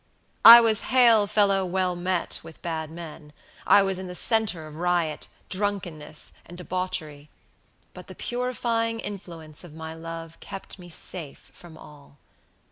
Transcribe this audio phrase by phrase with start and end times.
[0.43, 3.33] I was hail fellow well met with bad men;
[3.67, 7.29] I was in the center of riot, drunkenness, and debauchery;
[7.93, 12.17] but the purifying influence of my love kept me safe from all.